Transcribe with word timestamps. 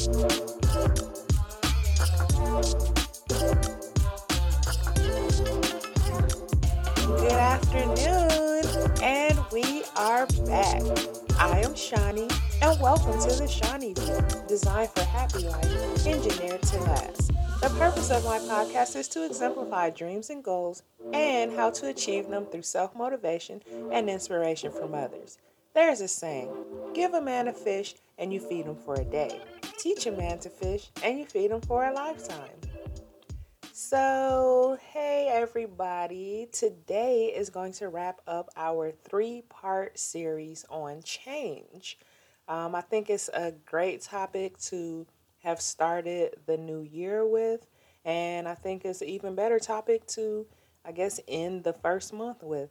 Good 0.00 0.12
afternoon, 7.32 8.64
and 9.02 9.38
we 9.52 9.82
are 9.96 10.26
back. 10.46 10.80
I 11.38 11.60
am 11.62 11.74
Shawnee, 11.74 12.28
and 12.62 12.80
welcome 12.80 13.20
to 13.20 13.28
the 13.36 13.46
Shawnee, 13.46 13.92
View, 13.92 14.18
designed 14.48 14.88
for 14.88 15.04
happy 15.04 15.40
life, 15.40 16.06
engineered 16.06 16.62
to 16.62 16.80
last. 16.84 17.26
The 17.60 17.68
purpose 17.78 18.10
of 18.10 18.24
my 18.24 18.38
podcast 18.38 18.96
is 18.96 19.06
to 19.08 19.26
exemplify 19.26 19.90
dreams 19.90 20.30
and 20.30 20.42
goals 20.42 20.82
and 21.12 21.52
how 21.52 21.68
to 21.72 21.88
achieve 21.88 22.30
them 22.30 22.46
through 22.46 22.62
self 22.62 22.96
motivation 22.96 23.60
and 23.92 24.08
inspiration 24.08 24.72
from 24.72 24.94
others. 24.94 25.36
There's 25.74 26.00
a 26.00 26.08
saying 26.08 26.48
give 26.94 27.12
a 27.12 27.20
man 27.20 27.48
a 27.48 27.52
fish 27.52 27.96
and 28.16 28.32
you 28.32 28.40
feed 28.40 28.64
him 28.64 28.76
for 28.76 28.94
a 28.94 29.04
day 29.04 29.42
teach 29.80 30.06
a 30.06 30.12
man 30.12 30.38
to 30.38 30.50
fish 30.50 30.90
and 31.02 31.18
you 31.18 31.24
feed 31.24 31.50
him 31.50 31.60
for 31.62 31.86
a 31.86 31.92
lifetime. 31.92 32.50
So, 33.72 34.78
hey 34.92 35.30
everybody, 35.32 36.48
today 36.52 37.32
is 37.34 37.48
going 37.48 37.72
to 37.74 37.88
wrap 37.88 38.20
up 38.26 38.50
our 38.56 38.92
three 38.92 39.42
part 39.48 39.98
series 39.98 40.66
on 40.68 41.02
change. 41.02 41.98
Um, 42.46 42.74
I 42.74 42.82
think 42.82 43.08
it's 43.08 43.30
a 43.32 43.54
great 43.64 44.02
topic 44.02 44.58
to 44.64 45.06
have 45.38 45.62
started 45.62 46.34
the 46.46 46.58
new 46.58 46.82
year 46.82 47.26
with, 47.26 47.66
and 48.04 48.46
I 48.46 48.54
think 48.54 48.84
it's 48.84 49.00
an 49.00 49.08
even 49.08 49.34
better 49.34 49.58
topic 49.58 50.06
to, 50.08 50.46
I 50.84 50.92
guess, 50.92 51.20
end 51.26 51.64
the 51.64 51.72
first 51.72 52.12
month 52.12 52.42
with. 52.42 52.70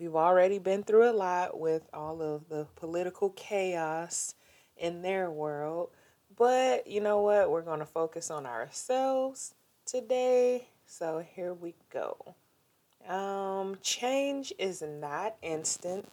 We've 0.00 0.16
already 0.16 0.58
been 0.58 0.82
through 0.82 1.08
a 1.08 1.12
lot 1.12 1.58
with 1.58 1.88
all 1.94 2.20
of 2.20 2.48
the 2.48 2.66
political 2.74 3.30
chaos 3.30 4.34
in 4.76 5.02
their 5.02 5.30
world, 5.30 5.90
but 6.36 6.86
you 6.86 7.00
know 7.00 7.20
what? 7.20 7.50
We're 7.50 7.62
going 7.62 7.80
to 7.80 7.86
focus 7.86 8.30
on 8.30 8.46
ourselves 8.46 9.54
today. 9.84 10.68
So 10.86 11.24
here 11.34 11.54
we 11.54 11.74
go. 11.92 12.34
Um, 13.08 13.78
change 13.82 14.52
is 14.58 14.82
not 14.82 15.36
instant. 15.42 16.06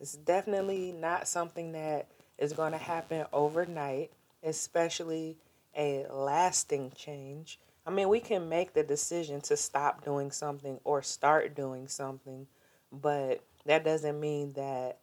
It's 0.00 0.14
definitely 0.14 0.92
not 0.92 1.28
something 1.28 1.72
that 1.72 2.06
is 2.38 2.52
going 2.52 2.72
to 2.72 2.78
happen 2.78 3.26
overnight, 3.32 4.10
especially 4.42 5.36
a 5.76 6.06
lasting 6.10 6.92
change. 6.96 7.58
I 7.86 7.90
mean, 7.90 8.08
we 8.08 8.20
can 8.20 8.48
make 8.48 8.74
the 8.74 8.82
decision 8.82 9.40
to 9.42 9.56
stop 9.56 10.04
doing 10.04 10.30
something 10.30 10.80
or 10.84 11.02
start 11.02 11.54
doing 11.54 11.88
something, 11.88 12.46
but 12.92 13.42
that 13.66 13.84
doesn't 13.84 14.18
mean 14.18 14.52
that 14.54 14.98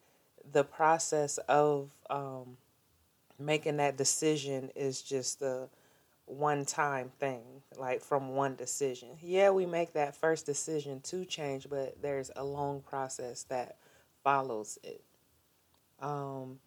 the 0.52 0.64
process 0.64 1.38
of 1.50 1.89
um, 2.09 2.58
making 3.40 3.78
that 3.78 3.98
decision 3.98 4.72
is 4.76 5.02
just 5.02 5.42
a 5.42 5.70
one 6.26 6.66
time 6.66 7.10
thing, 7.20 7.44
like 7.78 8.02
from 8.02 8.36
one 8.36 8.56
decision. 8.56 9.10
Yeah, 9.22 9.50
we 9.52 9.66
make 9.66 9.94
that 9.94 10.16
first 10.16 10.46
decision 10.46 11.00
to 11.02 11.26
change, 11.26 11.70
but 11.70 12.02
there's 12.02 12.32
a 12.36 12.44
long 12.44 12.82
process 12.82 13.44
that 13.44 13.78
follows 14.24 14.78
it. 14.84 15.02
Um, 16.00 16.60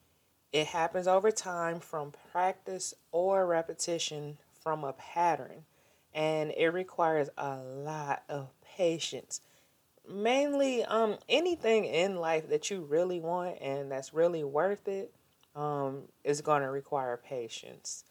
it 0.53 0.67
happens 0.67 1.07
over 1.07 1.31
time 1.31 1.79
from 1.79 2.13
practice 2.33 2.95
or 3.13 3.47
repetition 3.47 4.39
from 4.63 4.83
a 4.83 4.93
pattern, 4.95 5.65
and 6.15 6.53
it 6.57 6.69
requires 6.69 7.29
a 7.39 7.57
lot 7.57 8.23
of 8.29 8.49
patience. 8.77 9.41
Mainly, 10.09 10.85
um, 10.85 11.19
anything 11.29 11.85
in 11.85 12.17
life 12.17 12.49
that 12.49 12.71
you 12.71 12.81
really 12.81 13.21
want 13.21 13.59
and 13.61 13.93
that's 13.93 14.13
really 14.13 14.43
worth 14.43 14.89
it, 14.89 15.13
um, 15.55 16.03
is 16.25 16.41
going 16.41 16.63
to 16.63 16.71
require 16.71 17.17
patience 17.17 18.05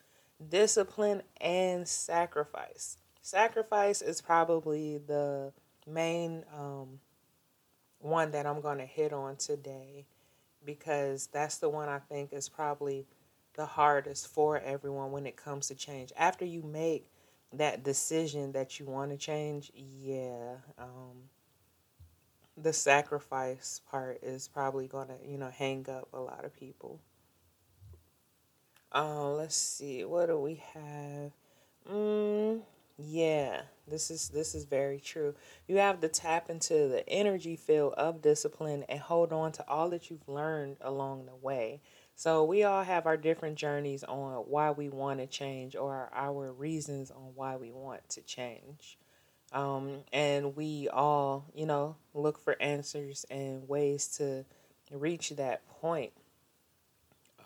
discipline 0.47 1.21
and 1.41 1.87
sacrifice. 1.87 2.97
Sacrifice 3.21 4.01
is 4.01 4.21
probably 4.21 4.97
the 4.97 5.51
main 5.85 6.45
um, 6.57 6.99
one 7.99 8.31
that 8.31 8.45
I'm 8.45 8.61
going 8.61 8.77
to 8.77 8.85
hit 8.85 9.11
on 9.11 9.35
today 9.35 10.05
because 10.65 11.27
that's 11.27 11.57
the 11.57 11.69
one 11.69 11.89
I 11.89 11.99
think 11.99 12.33
is 12.33 12.49
probably 12.49 13.05
the 13.55 13.65
hardest 13.65 14.27
for 14.27 14.59
everyone 14.59 15.11
when 15.11 15.25
it 15.25 15.35
comes 15.35 15.67
to 15.67 15.75
change. 15.75 16.13
After 16.17 16.45
you 16.45 16.63
make 16.63 17.09
that 17.53 17.83
decision 17.83 18.53
that 18.53 18.79
you 18.79 18.85
want 18.85 19.11
to 19.11 19.17
change, 19.17 19.71
yeah, 19.75 20.55
um, 20.77 21.29
the 22.55 22.73
sacrifice 22.73 23.81
part 23.89 24.19
is 24.21 24.47
probably 24.47 24.87
going 24.87 25.07
to, 25.07 25.15
you 25.25 25.37
know, 25.37 25.49
hang 25.49 25.89
up 25.89 26.07
a 26.13 26.19
lot 26.19 26.45
of 26.45 26.55
people. 26.55 26.99
Uh, 28.93 29.29
let's 29.31 29.55
see. 29.55 30.03
What 30.03 30.27
do 30.27 30.37
we 30.39 30.63
have? 30.73 31.31
Mm, 31.89 32.61
yeah, 32.97 33.61
this 33.87 34.09
is 34.11 34.29
this 34.29 34.55
is 34.55 34.65
very 34.65 34.99
true. 34.99 35.35
You 35.67 35.77
have 35.77 36.01
to 36.01 36.07
tap 36.07 36.49
into 36.49 36.73
the 36.87 37.07
energy 37.07 37.55
field 37.55 37.93
of 37.93 38.21
discipline 38.21 38.83
and 38.89 38.99
hold 38.99 39.31
on 39.31 39.51
to 39.53 39.67
all 39.67 39.89
that 39.89 40.09
you've 40.09 40.27
learned 40.27 40.77
along 40.81 41.25
the 41.25 41.35
way. 41.35 41.81
So 42.15 42.43
we 42.43 42.63
all 42.63 42.83
have 42.83 43.05
our 43.05 43.15
different 43.15 43.57
journeys 43.57 44.03
on 44.03 44.43
why 44.47 44.71
we 44.71 44.89
want 44.89 45.19
to 45.19 45.27
change 45.27 45.75
or 45.75 46.09
our 46.13 46.51
reasons 46.51 47.11
on 47.11 47.31
why 47.35 47.55
we 47.55 47.71
want 47.71 48.07
to 48.09 48.21
change. 48.21 48.97
Um, 49.53 50.03
and 50.11 50.55
we 50.55 50.89
all, 50.89 51.45
you 51.55 51.65
know, 51.65 51.95
look 52.13 52.37
for 52.37 52.61
answers 52.61 53.25
and 53.31 53.67
ways 53.69 54.07
to 54.17 54.45
reach 54.91 55.29
that 55.31 55.67
point 55.67 56.11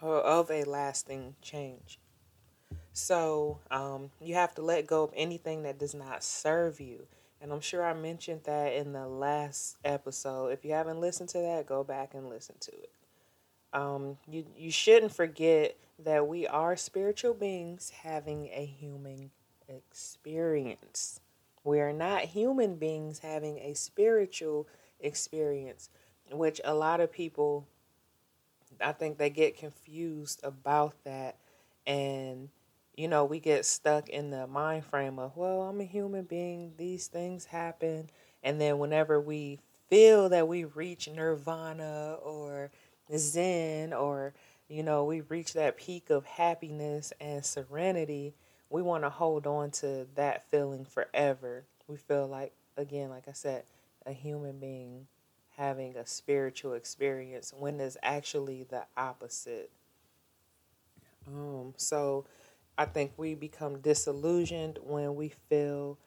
of 0.03 0.51
a 0.51 0.63
lasting 0.63 1.35
change. 1.41 1.99
So 2.93 3.59
um, 3.71 4.11
you 4.21 4.35
have 4.35 4.53
to 4.55 4.61
let 4.61 4.87
go 4.87 5.03
of 5.03 5.11
anything 5.15 5.63
that 5.63 5.79
does 5.79 5.95
not 5.95 6.23
serve 6.23 6.79
you. 6.79 7.07
And 7.41 7.51
I'm 7.51 7.61
sure 7.61 7.83
I 7.83 7.93
mentioned 7.93 8.41
that 8.45 8.73
in 8.73 8.93
the 8.93 9.07
last 9.07 9.77
episode. 9.83 10.49
If 10.49 10.63
you 10.63 10.71
haven't 10.71 11.01
listened 11.01 11.29
to 11.29 11.39
that, 11.39 11.65
go 11.65 11.83
back 11.83 12.13
and 12.13 12.29
listen 12.29 12.55
to 12.61 12.71
it. 12.71 12.91
Um, 13.73 14.17
you, 14.29 14.45
you 14.55 14.71
shouldn't 14.71 15.13
forget 15.13 15.75
that 15.99 16.27
we 16.27 16.47
are 16.47 16.75
spiritual 16.75 17.33
beings 17.33 17.89
having 17.89 18.49
a 18.53 18.65
human 18.65 19.31
experience. 19.67 21.19
We 21.63 21.79
are 21.79 21.93
not 21.93 22.21
human 22.21 22.75
beings 22.75 23.19
having 23.19 23.57
a 23.59 23.73
spiritual 23.73 24.67
experience, 24.99 25.89
which 26.31 26.61
a 26.63 26.73
lot 26.73 27.01
of 27.01 27.11
people 27.11 27.67
I 28.81 28.91
think 28.91 29.17
they 29.17 29.29
get 29.29 29.57
confused 29.57 30.41
about 30.43 30.95
that. 31.03 31.37
And 31.85 32.49
you 32.95 33.07
know, 33.07 33.25
we 33.25 33.39
get 33.39 33.65
stuck 33.65 34.07
in 34.09 34.29
the 34.29 34.45
mind 34.45 34.85
frame 34.85 35.17
of, 35.17 35.35
well, 35.35 35.63
I'm 35.63 35.81
a 35.81 35.85
human 35.85 36.25
being, 36.25 36.73
these 36.77 37.07
things 37.07 37.45
happen, 37.45 38.09
and 38.43 38.61
then 38.61 38.77
whenever 38.77 39.19
we 39.19 39.59
feel 39.89 40.29
that 40.29 40.47
we 40.47 40.63
reach 40.65 41.07
nirvana 41.07 42.17
or 42.21 42.69
zen 43.17 43.93
or 43.93 44.33
you 44.69 44.81
know, 44.81 45.03
we 45.03 45.21
reach 45.21 45.53
that 45.53 45.77
peak 45.77 46.09
of 46.09 46.25
happiness 46.25 47.13
and 47.19 47.45
serenity, 47.45 48.33
we 48.69 48.81
want 48.81 49.03
to 49.03 49.09
hold 49.09 49.45
on 49.45 49.69
to 49.71 50.07
that 50.15 50.49
feeling 50.49 50.85
forever. 50.85 51.65
We 51.87 51.97
feel 51.97 52.27
like 52.27 52.53
again, 52.77 53.09
like 53.09 53.27
I 53.27 53.33
said, 53.33 53.63
a 54.05 54.11
human 54.11 54.59
being 54.59 55.07
having 55.57 55.95
a 55.97 56.05
spiritual 56.05 56.73
experience 56.73 57.53
when 57.57 57.79
it's 57.79 57.97
actually 58.01 58.63
the 58.63 58.85
opposite. 58.97 59.71
Um, 61.27 61.73
so 61.77 62.25
I 62.77 62.85
think 62.85 63.13
we 63.17 63.35
become 63.35 63.79
disillusioned 63.79 64.79
when 64.81 65.15
we 65.15 65.29
feel 65.49 65.97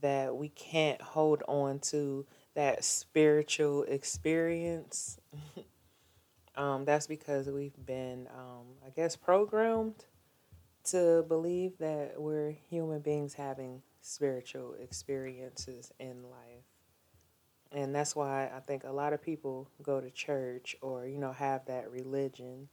that 0.00 0.36
we 0.36 0.48
can't 0.50 1.00
hold 1.00 1.42
on 1.48 1.78
to 1.78 2.26
that 2.54 2.84
spiritual 2.84 3.84
experience. 3.84 5.18
um, 6.56 6.84
that's 6.84 7.06
because 7.06 7.48
we've 7.48 7.86
been, 7.86 8.28
um, 8.36 8.66
I 8.86 8.90
guess, 8.90 9.16
programmed 9.16 10.04
to 10.84 11.24
believe 11.28 11.78
that 11.78 12.14
we're 12.16 12.50
human 12.68 13.00
beings 13.00 13.34
having 13.34 13.82
spiritual 14.00 14.74
experiences 14.80 15.92
in 16.00 16.22
life 16.24 16.61
and 17.72 17.94
that's 17.94 18.14
why 18.14 18.50
I 18.54 18.60
think 18.60 18.84
a 18.84 18.92
lot 18.92 19.12
of 19.12 19.22
people 19.22 19.68
go 19.82 20.00
to 20.00 20.10
church 20.10 20.76
or 20.80 21.06
you 21.06 21.18
know 21.18 21.32
have 21.32 21.66
that 21.66 21.90
religion 21.90 22.68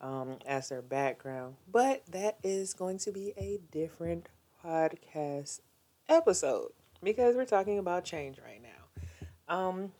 um, 0.00 0.38
as 0.46 0.68
their 0.68 0.82
background. 0.82 1.56
But 1.70 2.02
that 2.10 2.38
is 2.42 2.74
going 2.74 2.98
to 2.98 3.12
be 3.12 3.32
a 3.36 3.60
different 3.70 4.28
podcast 4.64 5.60
episode 6.08 6.72
because 7.02 7.36
we're 7.36 7.44
talking 7.44 7.78
about 7.78 8.04
change 8.04 8.38
right 8.44 8.62
now. 8.62 9.54
Um, 9.54 9.92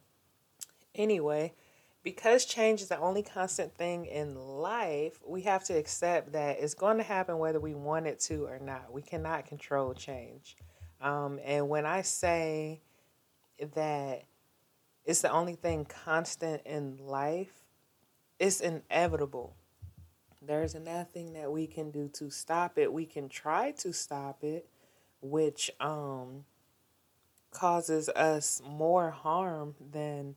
anyway, 0.94 1.52
because 2.02 2.44
change 2.44 2.80
is 2.80 2.88
the 2.88 2.98
only 2.98 3.22
constant 3.22 3.76
thing 3.76 4.06
in 4.06 4.34
life, 4.36 5.20
we 5.26 5.42
have 5.42 5.64
to 5.64 5.74
accept 5.74 6.32
that 6.32 6.58
it's 6.60 6.74
going 6.74 6.96
to 6.96 7.02
happen 7.02 7.38
whether 7.38 7.60
we 7.60 7.74
want 7.74 8.06
it 8.06 8.20
to 8.20 8.44
or 8.44 8.58
not. 8.58 8.92
We 8.92 9.02
cannot 9.02 9.46
control 9.46 9.92
change. 9.92 10.56
Um, 11.00 11.40
and 11.44 11.68
when 11.68 11.86
I 11.86 12.02
say 12.02 12.80
that 13.74 14.24
it's 15.04 15.22
the 15.22 15.30
only 15.30 15.54
thing 15.54 15.84
constant 15.84 16.62
in 16.64 16.98
life, 16.98 17.64
it's 18.38 18.60
inevitable. 18.60 19.56
There's 20.42 20.74
nothing 20.74 21.34
that 21.34 21.52
we 21.52 21.66
can 21.66 21.90
do 21.90 22.08
to 22.14 22.30
stop 22.30 22.78
it. 22.78 22.92
We 22.92 23.04
can 23.04 23.28
try 23.28 23.72
to 23.72 23.92
stop 23.92 24.42
it, 24.42 24.66
which 25.20 25.70
um 25.80 26.44
causes 27.50 28.08
us 28.10 28.62
more 28.66 29.10
harm 29.10 29.74
than 29.92 30.36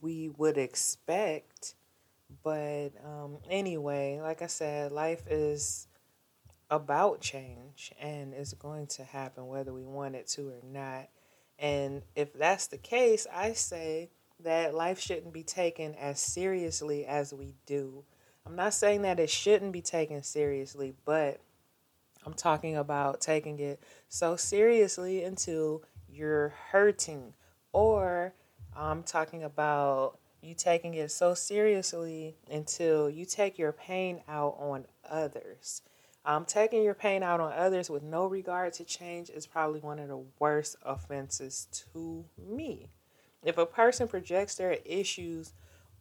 we 0.00 0.28
would 0.28 0.58
expect. 0.58 1.74
But 2.42 2.90
um, 3.04 3.38
anyway, 3.48 4.20
like 4.20 4.42
I 4.42 4.46
said, 4.46 4.92
life 4.92 5.22
is 5.28 5.88
about 6.70 7.20
change 7.20 7.92
and 8.00 8.34
it's 8.34 8.52
going 8.54 8.88
to 8.88 9.04
happen 9.04 9.46
whether 9.46 9.72
we 9.72 9.84
want 9.84 10.16
it 10.16 10.26
to 10.26 10.48
or 10.48 10.60
not. 10.64 11.08
And 11.58 12.02
if 12.14 12.32
that's 12.34 12.66
the 12.66 12.78
case, 12.78 13.26
I 13.32 13.52
say 13.52 14.10
that 14.44 14.74
life 14.74 15.00
shouldn't 15.00 15.32
be 15.32 15.42
taken 15.42 15.94
as 15.94 16.20
seriously 16.20 17.06
as 17.06 17.32
we 17.32 17.54
do. 17.64 18.04
I'm 18.44 18.56
not 18.56 18.74
saying 18.74 19.02
that 19.02 19.18
it 19.18 19.30
shouldn't 19.30 19.72
be 19.72 19.82
taken 19.82 20.22
seriously, 20.22 20.94
but 21.04 21.40
I'm 22.24 22.34
talking 22.34 22.76
about 22.76 23.20
taking 23.20 23.58
it 23.58 23.82
so 24.08 24.36
seriously 24.36 25.24
until 25.24 25.82
you're 26.08 26.54
hurting, 26.70 27.34
or 27.72 28.34
I'm 28.76 29.02
talking 29.02 29.42
about 29.42 30.18
you 30.42 30.54
taking 30.54 30.94
it 30.94 31.10
so 31.10 31.34
seriously 31.34 32.36
until 32.50 33.10
you 33.10 33.24
take 33.24 33.58
your 33.58 33.72
pain 33.72 34.22
out 34.28 34.56
on 34.58 34.86
others. 35.08 35.82
Um, 36.26 36.44
taking 36.44 36.82
your 36.82 36.94
pain 36.94 37.22
out 37.22 37.38
on 37.38 37.52
others 37.52 37.88
with 37.88 38.02
no 38.02 38.26
regard 38.26 38.72
to 38.74 38.84
change 38.84 39.30
is 39.30 39.46
probably 39.46 39.78
one 39.78 40.00
of 40.00 40.08
the 40.08 40.20
worst 40.40 40.74
offenses 40.84 41.68
to 41.94 42.24
me. 42.36 42.88
If 43.44 43.58
a 43.58 43.64
person 43.64 44.08
projects 44.08 44.56
their 44.56 44.78
issues 44.84 45.52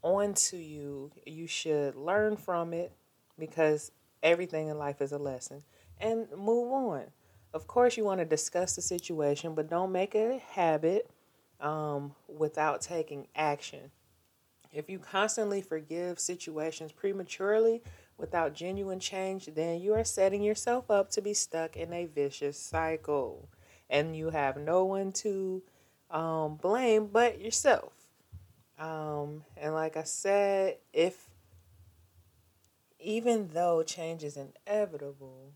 onto 0.01 0.57
you, 0.57 1.11
you 1.27 1.45
should 1.45 1.95
learn 1.95 2.37
from 2.37 2.73
it 2.73 2.91
because 3.37 3.91
everything 4.23 4.67
in 4.67 4.79
life 4.79 4.99
is 4.99 5.11
a 5.11 5.19
lesson 5.19 5.61
and 6.01 6.27
move 6.35 6.73
on. 6.73 7.03
Of 7.53 7.67
course, 7.67 7.95
you 7.95 8.03
want 8.03 8.19
to 8.19 8.25
discuss 8.25 8.75
the 8.75 8.81
situation, 8.81 9.53
but 9.53 9.69
don't 9.69 9.91
make 9.91 10.15
it 10.15 10.41
a 10.41 10.53
habit 10.53 11.07
um, 11.61 12.15
without 12.27 12.81
taking 12.81 13.27
action. 13.35 13.91
If 14.73 14.89
you 14.89 14.97
constantly 14.97 15.61
forgive 15.61 16.19
situations 16.19 16.91
prematurely 16.91 17.83
without 18.17 18.53
genuine 18.53 18.99
change, 18.99 19.47
then 19.47 19.81
you 19.81 19.93
are 19.93 20.03
setting 20.03 20.41
yourself 20.41 20.89
up 20.89 21.09
to 21.11 21.21
be 21.21 21.33
stuck 21.33 21.75
in 21.75 21.93
a 21.93 22.05
vicious 22.05 22.57
cycle. 22.57 23.49
And 23.89 24.15
you 24.15 24.29
have 24.29 24.57
no 24.57 24.85
one 24.85 25.11
to 25.13 25.61
um, 26.09 26.55
blame 26.55 27.07
but 27.07 27.41
yourself. 27.41 27.93
Um, 28.79 29.43
and 29.57 29.73
like 29.73 29.95
I 29.97 30.03
said, 30.03 30.77
if 30.91 31.29
even 32.99 33.49
though 33.53 33.83
change 33.83 34.23
is 34.23 34.37
inevitable, 34.37 35.53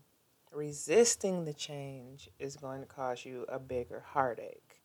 resisting 0.52 1.44
the 1.44 1.52
change 1.52 2.28
is 2.38 2.56
going 2.56 2.80
to 2.80 2.86
cause 2.86 3.24
you 3.24 3.44
a 3.48 3.58
bigger 3.58 4.04
heartache. 4.12 4.80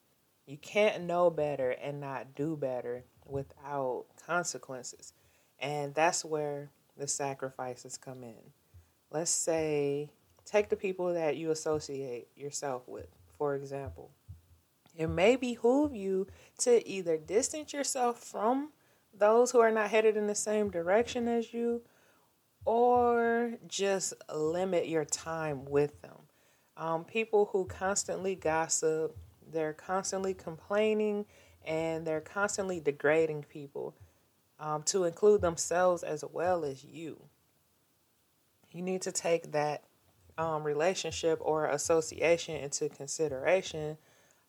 You 0.45 0.57
can't 0.57 1.03
know 1.03 1.29
better 1.29 1.71
and 1.71 1.99
not 1.99 2.35
do 2.35 2.55
better 2.55 3.03
without 3.25 4.05
consequences. 4.25 5.13
And 5.59 5.95
that's 5.95 6.25
where 6.25 6.71
the 6.97 7.07
sacrifices 7.07 7.97
come 7.97 8.23
in. 8.23 8.51
Let's 9.11 9.31
say, 9.31 10.09
take 10.45 10.69
the 10.69 10.75
people 10.75 11.13
that 11.13 11.37
you 11.37 11.51
associate 11.51 12.27
yourself 12.35 12.87
with, 12.87 13.07
for 13.37 13.55
example. 13.55 14.11
It 14.95 15.07
may 15.07 15.35
behoove 15.35 15.93
you 15.93 16.27
to 16.59 16.87
either 16.87 17.17
distance 17.17 17.73
yourself 17.73 18.23
from 18.23 18.71
those 19.17 19.51
who 19.51 19.59
are 19.59 19.71
not 19.71 19.89
headed 19.89 20.15
in 20.15 20.27
the 20.27 20.35
same 20.35 20.69
direction 20.69 21.27
as 21.27 21.53
you 21.53 21.81
or 22.65 23.53
just 23.67 24.13
limit 24.33 24.87
your 24.87 25.05
time 25.05 25.65
with 25.65 26.01
them. 26.01 26.17
Um, 26.77 27.05
people 27.05 27.49
who 27.51 27.65
constantly 27.65 28.35
gossip, 28.35 29.15
they're 29.51 29.73
constantly 29.73 30.33
complaining, 30.33 31.25
and 31.65 32.05
they're 32.05 32.21
constantly 32.21 32.79
degrading 32.79 33.43
people 33.43 33.95
um, 34.59 34.83
to 34.83 35.03
include 35.03 35.41
themselves 35.41 36.03
as 36.03 36.23
well 36.31 36.63
as 36.63 36.83
you. 36.83 37.21
You 38.71 38.81
need 38.81 39.01
to 39.03 39.11
take 39.11 39.51
that 39.51 39.83
um, 40.37 40.63
relationship 40.63 41.39
or 41.41 41.67
association 41.67 42.55
into 42.55 42.89
consideration 42.89 43.97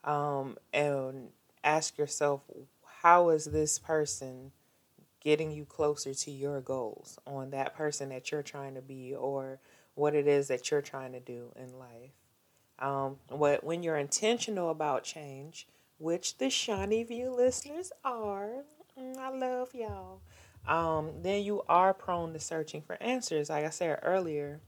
um, 0.04 0.56
and 0.72 1.28
ask 1.62 1.98
yourself 1.98 2.42
how 3.02 3.28
is 3.30 3.46
this 3.46 3.78
person 3.78 4.52
getting 5.20 5.50
you 5.50 5.64
closer 5.64 6.14
to 6.14 6.30
your 6.30 6.60
goals 6.60 7.18
on 7.26 7.50
that 7.50 7.74
person 7.74 8.08
that 8.10 8.30
you're 8.30 8.42
trying 8.42 8.74
to 8.74 8.80
be 8.80 9.14
or 9.14 9.58
what 9.94 10.14
it 10.14 10.26
is 10.26 10.48
that 10.48 10.70
you're 10.70 10.82
trying 10.82 11.12
to 11.12 11.20
do 11.20 11.52
in 11.56 11.78
life. 11.78 12.12
Um, 12.78 13.16
what 13.28 13.64
when 13.64 13.82
you're 13.82 13.96
intentional 13.96 14.70
about 14.70 15.02
change, 15.02 15.66
which 15.98 16.38
the 16.38 16.50
Shawnee 16.50 17.02
View 17.02 17.34
listeners 17.34 17.90
are, 18.04 18.64
I 18.98 19.30
love 19.30 19.74
y'all. 19.74 20.20
Um, 20.66 21.22
then 21.22 21.42
you 21.42 21.62
are 21.68 21.92
prone 21.92 22.32
to 22.32 22.40
searching 22.40 22.80
for 22.80 23.00
answers. 23.02 23.50
Like 23.50 23.64
I 23.64 23.70
said 23.70 23.98
earlier 24.02 24.60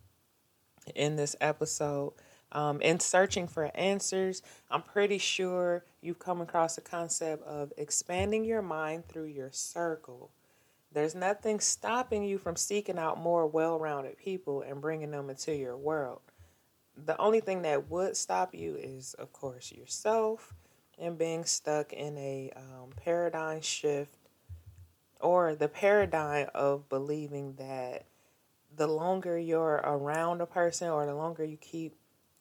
in 0.94 1.16
this 1.16 1.34
episode, 1.40 2.12
um, 2.52 2.80
in 2.80 3.00
searching 3.00 3.48
for 3.48 3.70
answers, 3.74 4.42
I'm 4.70 4.82
pretty 4.82 5.18
sure 5.18 5.84
you've 6.00 6.18
come 6.18 6.40
across 6.40 6.76
the 6.76 6.80
concept 6.82 7.44
of 7.44 7.72
expanding 7.76 8.44
your 8.44 8.62
mind 8.62 9.08
through 9.08 9.26
your 9.26 9.50
circle. 9.52 10.30
There's 10.92 11.14
nothing 11.14 11.60
stopping 11.60 12.22
you 12.22 12.38
from 12.38 12.56
seeking 12.56 12.98
out 12.98 13.18
more 13.18 13.46
well 13.46 13.78
rounded 13.78 14.18
people 14.18 14.62
and 14.62 14.80
bringing 14.80 15.10
them 15.10 15.30
into 15.30 15.54
your 15.54 15.76
world. 15.76 16.20
The 16.96 17.18
only 17.18 17.40
thing 17.40 17.62
that 17.62 17.90
would 17.90 18.16
stop 18.16 18.54
you 18.54 18.76
is, 18.76 19.14
of 19.14 19.32
course, 19.32 19.72
yourself 19.72 20.54
and 20.98 21.16
being 21.16 21.44
stuck 21.44 21.92
in 21.92 22.16
a 22.18 22.50
um, 22.56 22.90
paradigm 22.96 23.60
shift 23.60 24.17
or 25.20 25.54
the 25.54 25.68
paradigm 25.68 26.48
of 26.54 26.88
believing 26.88 27.54
that 27.54 28.04
the 28.76 28.86
longer 28.86 29.38
you're 29.38 29.80
around 29.84 30.40
a 30.40 30.46
person 30.46 30.88
or 30.88 31.06
the 31.06 31.14
longer 31.14 31.44
you 31.44 31.56
keep 31.56 31.94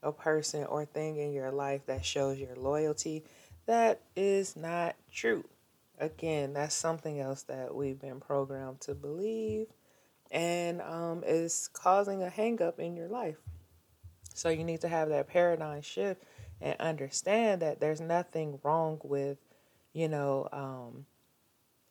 a 0.03 0.11
person 0.11 0.63
or 0.65 0.85
thing 0.85 1.17
in 1.17 1.33
your 1.33 1.51
life 1.51 1.85
that 1.87 2.05
shows 2.05 2.37
your 2.37 2.55
loyalty, 2.55 3.23
that 3.65 4.01
is 4.15 4.55
not 4.55 4.95
true. 5.11 5.43
Again, 5.99 6.53
that's 6.53 6.75
something 6.75 7.19
else 7.19 7.43
that 7.43 7.73
we've 7.73 7.99
been 7.99 8.19
programmed 8.19 8.81
to 8.81 8.93
believe 8.93 9.67
and 10.29 10.81
um, 10.81 11.23
is 11.25 11.69
causing 11.73 12.21
a 12.21 12.29
hangup 12.29 12.79
in 12.79 12.95
your 12.95 13.07
life. 13.07 13.37
So 14.33 14.49
you 14.49 14.63
need 14.63 14.81
to 14.81 14.87
have 14.87 15.09
that 15.09 15.27
paradigm 15.27 15.81
shift 15.81 16.23
and 16.61 16.75
understand 16.79 17.61
that 17.61 17.79
there's 17.79 18.01
nothing 18.01 18.59
wrong 18.63 18.99
with, 19.03 19.37
you 19.93 20.07
know, 20.07 20.47
um, 20.51 21.05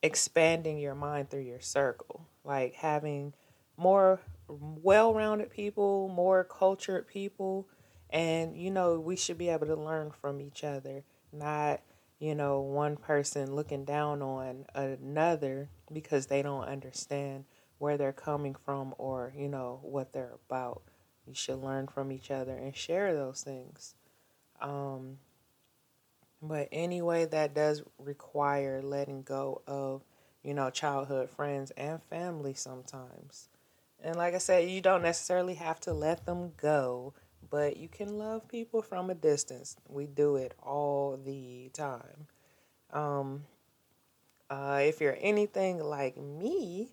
expanding 0.07 0.79
your 0.79 0.95
mind 0.95 1.29
through 1.29 1.41
your 1.41 1.61
circle, 1.61 2.27
like 2.45 2.75
having 2.75 3.35
more 3.77 4.21
well 4.49 5.13
rounded 5.13 5.51
people, 5.51 6.09
more 6.09 6.45
cultured 6.45 7.07
people. 7.07 7.69
And, 8.09 8.57
you 8.57 8.71
know, 8.71 9.01
we 9.01 9.17
should 9.17 9.37
be 9.37 9.49
able 9.49 9.67
to 9.67 9.75
learn 9.75 10.13
from 10.13 10.41
each 10.41 10.63
other, 10.65 11.03
not, 11.33 11.81
you 12.21 12.35
know, 12.35 12.61
one 12.61 12.97
person 12.97 13.55
looking 13.55 13.85
down 13.85 14.23
on 14.23 14.65
another 14.75 15.69
because 15.93 16.27
they 16.27 16.41
don't 16.41 16.65
understand 16.65 17.45
where 17.79 17.99
they're 17.99 18.13
coming 18.13 18.55
from 18.55 18.95
or, 18.97 19.33
you 19.37 19.49
know, 19.49 19.81
what 19.83 20.13
they're 20.13 20.37
about. 20.49 20.83
You 21.27 21.35
should 21.35 21.59
learn 21.59 21.89
from 21.89 22.13
each 22.13 22.31
other 22.31 22.57
and 22.57 22.75
share 22.77 23.13
those 23.13 23.43
things. 23.43 23.97
Um, 24.63 25.19
but 26.49 26.69
anyway, 26.73 27.25
that 27.27 27.55
does 27.55 27.83
require 27.99 28.83
letting 28.83 29.23
go 29.23 29.63
of, 29.67 30.03
you 30.43 30.55
know, 30.55 30.71
childhood 30.71 31.31
friends 31.31 31.71
and 31.73 32.03
family 32.05 32.55
sometimes. 32.55 33.49
And 34.03 34.17
like 34.17 34.35
I 34.35 34.39
said, 34.39 34.69
you 34.69 34.81
don't 34.81 35.03
necessarily 35.03 35.55
have 35.55 35.81
to 35.81 35.93
let 35.93 36.27
them 36.27 36.53
go, 36.57 37.15
but 37.51 37.77
you 37.77 37.89
can 37.89 38.19
love 38.19 38.49
people 38.49 38.83
from 38.83 39.11
a 39.11 39.15
distance. 39.15 39.77
We 39.89 40.07
do 40.07 40.37
it 40.37 40.55
all 40.63 41.17
the 41.17 41.71
time. 41.73 42.27
Um, 42.93 43.45
uh, 44.51 44.81
if 44.83 45.01
you're 45.01 45.19
anything 45.21 45.83
like 45.83 46.17
me, 46.17 46.93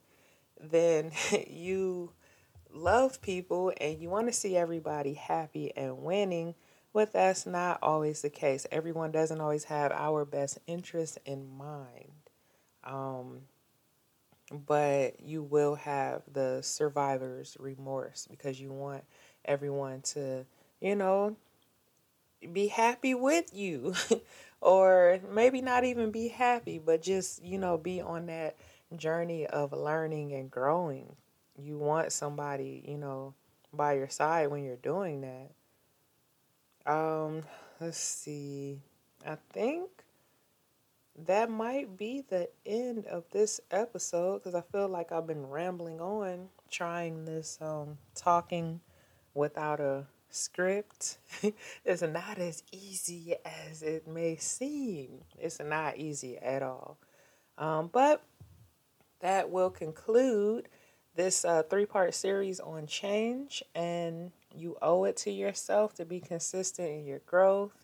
then 0.59 1.11
you 1.47 2.11
love 2.71 3.21
people 3.21 3.71
and 3.79 3.99
you 3.99 4.09
want 4.09 4.27
to 4.27 4.33
see 4.33 4.57
everybody 4.57 5.13
happy 5.13 5.71
and 5.75 5.99
winning 5.99 6.55
but 6.93 7.13
that's 7.13 7.45
not 7.45 7.79
always 7.81 8.21
the 8.21 8.29
case. 8.29 8.65
Everyone 8.71 9.11
doesn't 9.11 9.41
always 9.41 9.65
have 9.65 9.91
our 9.91 10.25
best 10.25 10.59
interest 10.67 11.17
in 11.25 11.47
mind. 11.57 12.11
Um, 12.83 13.41
but 14.51 15.19
you 15.21 15.41
will 15.41 15.75
have 15.75 16.21
the 16.31 16.61
survivor's 16.61 17.57
remorse 17.59 18.27
because 18.29 18.59
you 18.59 18.71
want 18.71 19.03
everyone 19.45 20.01
to, 20.01 20.45
you 20.81 20.95
know, 20.95 21.35
be 22.51 22.67
happy 22.67 23.13
with 23.13 23.53
you. 23.53 23.93
or 24.61 25.19
maybe 25.31 25.61
not 25.61 25.83
even 25.83 26.11
be 26.11 26.29
happy, 26.29 26.79
but 26.79 27.01
just, 27.01 27.43
you 27.43 27.57
know, 27.57 27.77
be 27.77 27.99
on 28.01 28.27
that 28.27 28.55
journey 28.95 29.45
of 29.47 29.73
learning 29.73 30.33
and 30.33 30.49
growing. 30.49 31.15
You 31.57 31.77
want 31.77 32.11
somebody, 32.11 32.83
you 32.87 32.97
know, 32.97 33.33
by 33.73 33.93
your 33.93 34.09
side 34.09 34.47
when 34.49 34.63
you're 34.63 34.77
doing 34.77 35.21
that. 35.21 35.51
Um, 36.85 37.43
let's 37.79 37.97
see. 37.97 38.79
I 39.25 39.37
think 39.51 39.89
that 41.25 41.49
might 41.49 41.97
be 41.97 42.23
the 42.27 42.49
end 42.65 43.05
of 43.05 43.23
this 43.31 43.61
episode 43.71 44.39
because 44.39 44.55
I 44.55 44.61
feel 44.61 44.89
like 44.89 45.11
I've 45.11 45.27
been 45.27 45.47
rambling 45.47 46.01
on 46.01 46.49
trying 46.69 47.23
this 47.25 47.59
um 47.61 47.97
talking 48.15 48.81
without 49.33 49.79
a 49.79 50.07
script. 50.29 51.19
it's 51.85 52.01
not 52.01 52.39
as 52.39 52.63
easy 52.71 53.35
as 53.45 53.83
it 53.83 54.07
may 54.07 54.35
seem. 54.37 55.21
It's 55.39 55.59
not 55.59 55.97
easy 55.97 56.37
at 56.37 56.63
all. 56.63 56.97
Um, 57.57 57.89
but 57.91 58.23
that 59.19 59.49
will 59.49 59.69
conclude 59.69 60.67
this 61.15 61.45
uh, 61.45 61.63
three 61.63 61.85
part 61.85 62.13
series 62.13 62.59
on 62.59 62.87
change, 62.87 63.63
and 63.75 64.31
you 64.55 64.77
owe 64.81 65.03
it 65.05 65.17
to 65.17 65.31
yourself 65.31 65.93
to 65.95 66.05
be 66.05 66.19
consistent 66.19 66.89
in 66.89 67.05
your 67.05 67.19
growth 67.19 67.83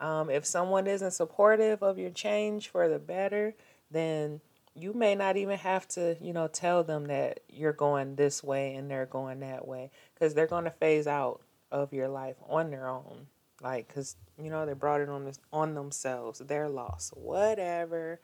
um, 0.00 0.30
if 0.30 0.44
someone 0.46 0.86
isn't 0.86 1.10
supportive 1.12 1.82
of 1.82 1.98
your 1.98 2.10
change 2.10 2.68
for 2.68 2.88
the 2.88 2.98
better, 2.98 3.54
then 3.90 4.40
you 4.74 4.92
may 4.92 5.14
not 5.14 5.36
even 5.36 5.58
have 5.58 5.88
to, 5.88 6.16
you 6.20 6.32
know, 6.32 6.46
tell 6.46 6.84
them 6.84 7.06
that 7.06 7.40
you're 7.48 7.72
going 7.72 8.14
this 8.14 8.44
way 8.44 8.74
and 8.74 8.90
they're 8.90 9.06
going 9.06 9.40
that 9.40 9.66
way 9.66 9.90
because 10.14 10.34
they're 10.34 10.46
going 10.46 10.64
to 10.64 10.70
phase 10.70 11.06
out 11.06 11.40
of 11.72 11.92
your 11.92 12.08
life 12.08 12.36
on 12.48 12.70
their 12.70 12.88
own. 12.88 13.26
Like, 13.60 13.88
because, 13.88 14.14
you 14.40 14.50
know, 14.50 14.64
they 14.64 14.72
brought 14.72 15.00
it 15.00 15.08
on, 15.08 15.24
this, 15.24 15.40
on 15.52 15.74
themselves, 15.74 16.38
their 16.38 16.68
loss, 16.68 17.10
whatever. 17.16 18.20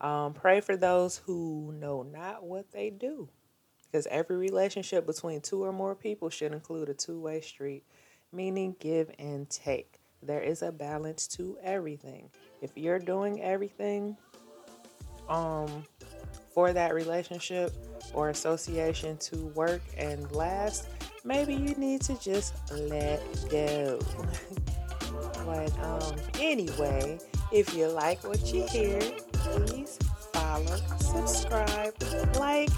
Um, 0.00 0.32
pray 0.32 0.60
for 0.60 0.76
those 0.76 1.16
who 1.16 1.74
know 1.76 2.02
not 2.02 2.44
what 2.44 2.70
they 2.70 2.90
do 2.90 3.28
because 3.90 4.06
every 4.08 4.36
relationship 4.36 5.06
between 5.06 5.40
two 5.40 5.64
or 5.64 5.72
more 5.72 5.94
people 5.94 6.30
should 6.30 6.52
include 6.52 6.88
a 6.88 6.94
two 6.94 7.20
way 7.20 7.40
street, 7.40 7.84
meaning 8.32 8.76
give 8.78 9.10
and 9.18 9.48
take 9.48 10.00
there 10.22 10.40
is 10.40 10.62
a 10.62 10.72
balance 10.72 11.26
to 11.28 11.56
everything. 11.62 12.30
If 12.60 12.70
you're 12.74 12.98
doing 12.98 13.42
everything 13.42 14.16
um 15.28 15.84
for 16.52 16.72
that 16.72 16.94
relationship 16.94 17.72
or 18.14 18.30
association 18.30 19.16
to 19.18 19.46
work 19.48 19.82
and 19.96 20.30
last, 20.32 20.88
maybe 21.24 21.54
you 21.54 21.74
need 21.74 22.00
to 22.02 22.18
just 22.20 22.54
let 22.72 23.20
go. 23.50 24.00
but 25.44 25.78
um 25.80 26.16
anyway, 26.40 27.18
if 27.52 27.74
you 27.74 27.88
like 27.88 28.22
what 28.24 28.52
you 28.52 28.66
hear, 28.68 29.00
please 29.32 29.98
follow, 30.32 30.76
subscribe, 30.98 31.94
like, 32.36 32.70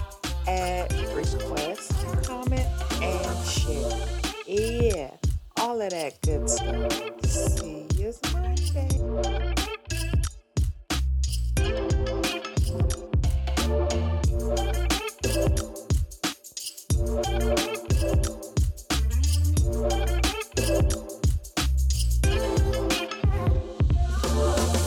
add, 0.49 0.91
request, 1.15 1.93
comment, 2.23 2.67
and 3.01 3.47
share. 3.47 4.07
Yeah 4.47 5.11
all 5.59 5.81
of 5.81 5.89
that 5.91 6.19
good 6.21 6.49
stuff. 6.49 7.18